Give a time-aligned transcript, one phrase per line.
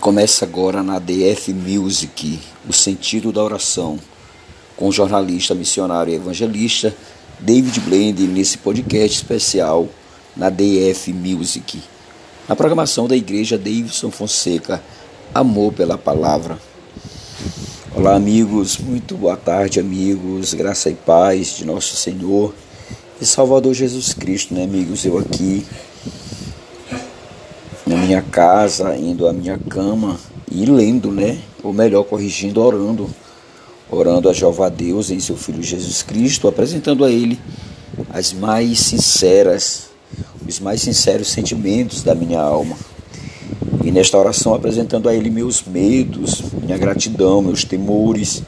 [0.00, 3.98] Começa agora na DF Music, o sentido da oração,
[4.76, 6.94] com o jornalista, missionário e evangelista
[7.40, 9.88] David Blende nesse podcast especial
[10.36, 11.82] na DF Music.
[12.48, 14.80] Na programação da igreja Davidson Fonseca,
[15.34, 16.60] Amor pela Palavra.
[17.92, 22.54] Olá, amigos, muito boa tarde, amigos, graça e paz de nosso Senhor
[23.20, 25.04] e Salvador Jesus Cristo, né, amigos?
[25.04, 25.66] Eu aqui
[27.88, 30.20] na minha casa, indo à minha cama
[30.52, 31.38] e lendo, né?
[31.62, 33.08] Ou melhor, corrigindo, orando.
[33.90, 37.40] Orando a Jeová Deus em seu Filho Jesus Cristo, apresentando a Ele
[38.10, 39.88] as mais sinceras,
[40.46, 42.76] os mais sinceros sentimentos da minha alma.
[43.82, 48.42] E nesta oração apresentando a Ele meus medos, minha gratidão, meus temores,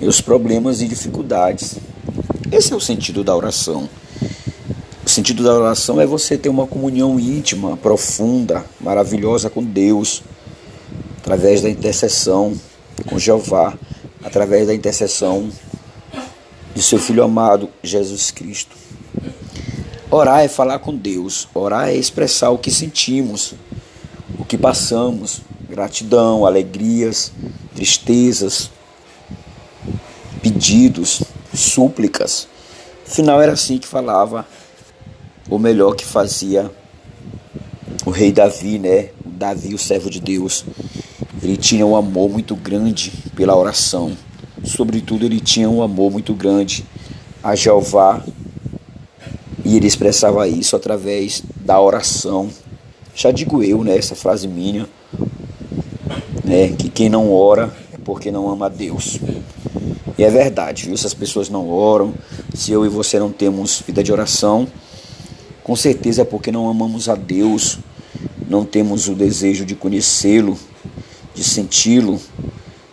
[0.00, 1.74] meus problemas e dificuldades.
[2.52, 3.88] Esse é o sentido da oração.
[5.18, 10.22] O sentido da oração é você ter uma comunhão íntima, profunda, maravilhosa com Deus,
[11.16, 12.56] através da intercessão
[13.04, 13.76] com Jeová,
[14.22, 15.50] através da intercessão
[16.72, 18.76] de seu Filho amado, Jesus Cristo.
[20.08, 23.54] Orar é falar com Deus, orar é expressar o que sentimos,
[24.38, 27.32] o que passamos, gratidão, alegrias,
[27.74, 28.70] tristezas,
[30.40, 32.46] pedidos, súplicas.
[33.04, 34.46] Afinal, era assim que falava
[35.48, 36.70] ou melhor que fazia
[38.04, 39.10] o rei Davi, né?
[39.24, 40.64] O Davi, o servo de Deus.
[41.42, 44.12] Ele tinha um amor muito grande pela oração.
[44.64, 46.84] Sobretudo, ele tinha um amor muito grande
[47.42, 48.22] a Jeová.
[49.64, 52.48] E ele expressava isso através da oração.
[53.14, 53.96] Já digo eu, né?
[53.96, 54.88] Essa frase minha,
[56.44, 56.68] né?
[56.68, 59.18] Que quem não ora é porque não ama a Deus.
[60.16, 60.96] E é verdade, viu?
[60.96, 62.12] Se as pessoas não oram,
[62.54, 64.66] se eu e você não temos vida de oração,
[65.68, 67.78] com certeza é porque não amamos a Deus,
[68.48, 70.58] não temos o desejo de conhecê-lo,
[71.34, 72.18] de senti-lo,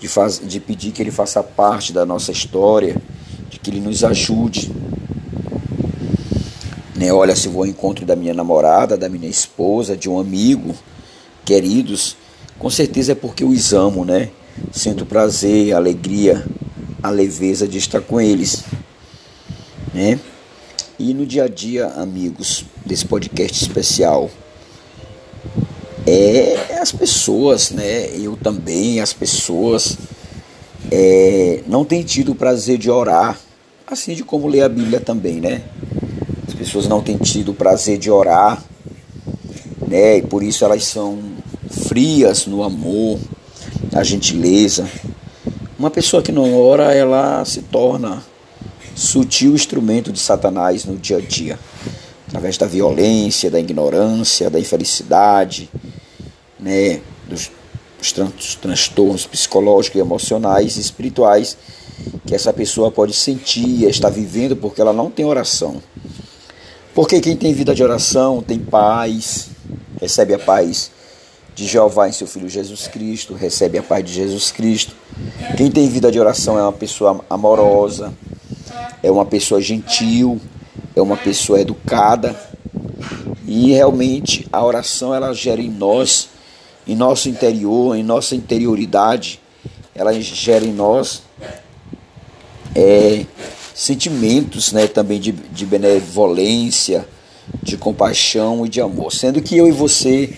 [0.00, 0.08] de,
[0.48, 3.00] de pedir que Ele faça parte da nossa história,
[3.48, 4.72] de que Ele nos ajude.
[6.96, 7.12] Né?
[7.12, 10.74] Olha, se vou ao encontro da minha namorada, da minha esposa, de um amigo,
[11.44, 12.16] queridos,
[12.58, 14.30] com certeza é porque eu os amo, né?
[14.72, 16.44] Sinto prazer, alegria,
[17.00, 18.64] a leveza de estar com eles,
[19.94, 20.18] né?
[20.98, 24.30] E no dia a dia, amigos, desse podcast especial,
[26.06, 28.08] é as pessoas, né?
[28.16, 29.98] Eu também, as pessoas
[30.90, 33.38] é, não têm tido o prazer de orar,
[33.86, 35.64] assim de como ler a Bíblia também, né?
[36.48, 38.64] As pessoas não têm tido o prazer de orar,
[39.86, 40.16] né?
[40.16, 41.18] E por isso elas são
[41.88, 43.18] frias no amor,
[43.92, 44.88] na gentileza.
[45.78, 48.24] Uma pessoa que não ora, ela se torna
[48.96, 51.58] sutil instrumento de Satanás no dia a dia,
[52.26, 55.70] através da violência, da ignorância, da infelicidade,
[56.58, 57.50] né, dos,
[57.98, 61.56] dos tran transtornos psicológicos, emocionais e espirituais
[62.26, 65.82] que essa pessoa pode sentir está vivendo porque ela não tem oração.
[66.94, 69.48] Porque quem tem vida de oração tem paz,
[70.00, 70.90] recebe a paz
[71.54, 74.94] de Jeová em seu Filho Jesus Cristo, recebe a paz de Jesus Cristo.
[75.56, 78.12] Quem tem vida de oração é uma pessoa amorosa,
[79.06, 80.40] é uma pessoa gentil,
[80.94, 82.34] é uma pessoa educada.
[83.46, 86.28] E realmente a oração ela gera em nós,
[86.88, 89.40] em nosso interior, em nossa interioridade,
[89.94, 91.22] ela gera em nós
[92.74, 93.24] é,
[93.72, 97.06] sentimentos né, também de, de benevolência,
[97.62, 99.12] de compaixão e de amor.
[99.12, 100.36] Sendo que eu e você,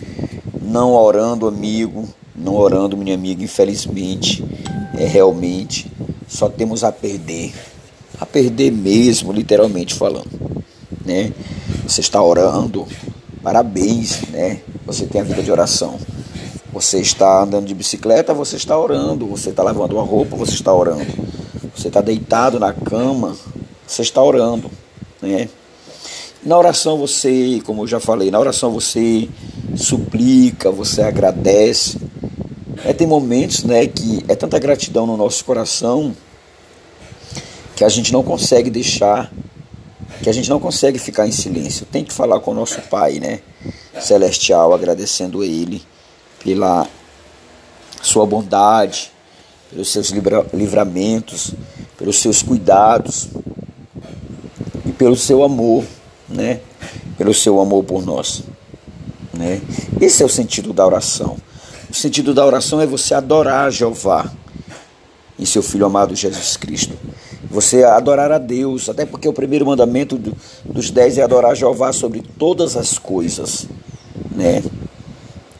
[0.60, 4.44] não orando, amigo, não orando, minha amiga, infelizmente,
[4.98, 5.90] é realmente
[6.28, 7.54] só temos a perder
[8.20, 10.64] a perder mesmo, literalmente falando,
[11.04, 11.32] né?
[11.86, 12.86] Você está orando,
[13.42, 14.60] parabéns, né?
[14.86, 15.98] Você tem a vida de oração.
[16.72, 19.26] Você está andando de bicicleta, você está orando.
[19.26, 21.06] Você está lavando uma roupa, você está orando.
[21.74, 23.36] Você está deitado na cama,
[23.86, 24.70] você está orando,
[25.22, 25.48] né?
[26.44, 29.28] Na oração você, como eu já falei, na oração você
[29.76, 31.98] suplica, você agradece.
[32.84, 36.14] É, tem momentos, né, que é tanta gratidão no nosso coração
[37.78, 39.30] que a gente não consegue deixar,
[40.20, 41.86] que a gente não consegue ficar em silêncio.
[41.86, 43.38] Tem que falar com o nosso Pai, né?
[44.00, 45.80] Celestial, agradecendo a Ele
[46.42, 46.88] pela
[48.02, 49.12] sua bondade,
[49.70, 50.10] pelos seus
[50.52, 51.54] livramentos,
[51.96, 53.28] pelos seus cuidados
[54.84, 55.84] e pelo seu amor,
[56.28, 56.58] né?
[57.16, 58.42] Pelo seu amor por nós,
[59.32, 59.60] né?
[60.00, 61.36] Esse é o sentido da oração.
[61.88, 64.28] O sentido da oração é você adorar Jeová
[65.38, 66.98] em seu Filho amado Jesus Cristo.
[67.50, 70.20] Você adorar a Deus, até porque o primeiro mandamento
[70.64, 73.66] dos dez é adorar Jeová sobre todas as coisas,
[74.30, 74.62] né?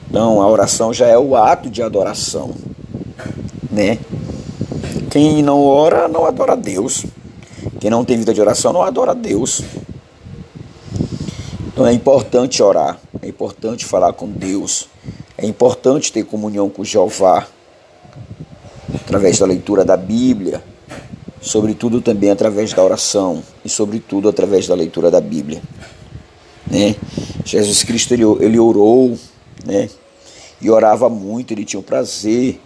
[0.09, 2.51] Então, a oração já é o ato de adoração,
[3.71, 3.99] né?
[5.11, 7.07] Quem não ora não adora a Deus.
[7.81, 9.63] Quem não tem vida de oração não adora a Deus.
[11.69, 14.89] Então é importante orar, é importante falar com Deus,
[15.37, 17.47] é importante ter comunhão com Jeová
[18.97, 20.61] através da leitura da Bíblia,
[21.41, 25.63] sobretudo também através da oração e sobretudo através da leitura da Bíblia.
[26.67, 26.97] Né?
[27.45, 29.17] Jesus Cristo ele, ele orou,
[29.65, 29.89] né?
[30.61, 32.61] E orava muito, ele tinha o prazer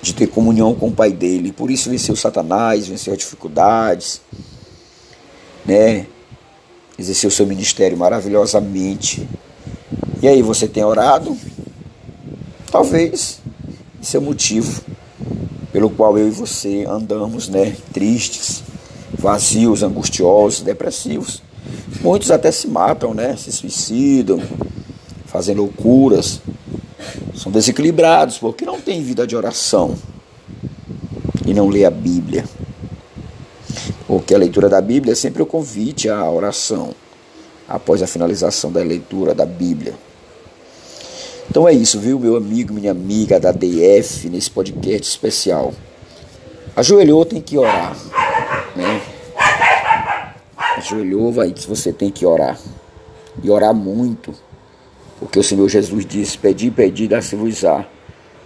[0.00, 1.52] de ter comunhão com o Pai dele.
[1.52, 4.20] Por isso venceu Satanás, venceu as dificuldades,
[5.64, 6.06] né?
[6.98, 9.28] Exerceu seu ministério maravilhosamente.
[10.22, 11.36] E aí, você tem orado?
[12.70, 13.40] Talvez
[14.02, 14.82] esse é o motivo
[15.76, 18.62] pelo qual eu e você andamos, né, tristes,
[19.12, 21.42] vazios, angustiosos, depressivos.
[22.00, 24.40] Muitos até se matam, né, se suicidam,
[25.26, 26.40] fazem loucuras,
[27.34, 29.94] são desequilibrados porque não têm vida de oração
[31.44, 32.46] e não lê a Bíblia.
[34.06, 36.94] Porque a leitura da Bíblia é sempre o convite à oração
[37.68, 39.92] após a finalização da leitura da Bíblia.
[41.48, 45.72] Então é isso, viu, meu amigo, minha amiga da DF, nesse podcast especial.
[46.74, 47.96] Ajoelhou, tem que orar.
[48.74, 49.00] Né?
[50.76, 52.58] Ajoelhou, vai, você tem que orar.
[53.42, 54.34] E orar muito.
[55.18, 57.86] Porque o Senhor Jesus disse: Pedi, pedi, dá-se-vos-á.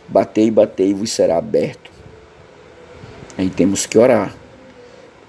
[0.08, 1.90] Batei, batei, vos será aberto.
[3.36, 4.34] Aí temos que orar.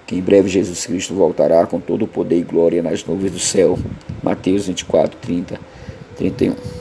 [0.06, 3.40] Que em breve Jesus Cristo voltará com todo o poder e glória nas nuvens do
[3.40, 3.80] céu.
[4.22, 5.60] Mateus 24, 30,
[6.18, 6.81] 31.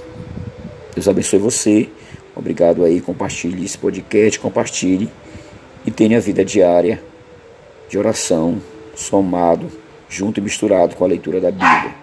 [1.00, 1.88] Deus abençoe você.
[2.36, 3.00] Obrigado aí.
[3.00, 5.10] Compartilhe esse podcast, compartilhe
[5.86, 7.02] e tenha a vida diária
[7.88, 8.60] de oração,
[8.94, 9.66] somado,
[10.10, 11.94] junto e misturado com a leitura da Bíblia.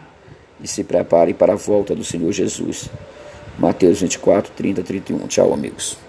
[0.59, 2.89] E se prepare para a volta do Senhor Jesus.
[3.59, 5.27] Mateus 24, 30, 31.
[5.27, 6.06] Tchau, amigos.